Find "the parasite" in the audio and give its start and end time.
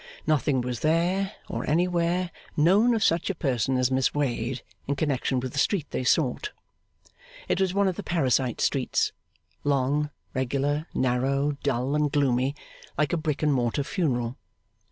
7.97-8.61